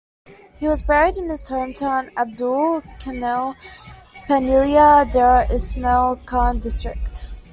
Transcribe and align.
He 0.57 0.67
was 0.67 0.81
buried 0.81 1.17
in 1.17 1.29
his 1.29 1.47
hometown 1.47 2.09
Abdul 2.17 2.81
Khel, 2.99 3.53
Paniala, 4.27 5.05
Dera 5.11 5.45
Ismail 5.51 6.15
Khan 6.25 6.57
District. 6.57 7.27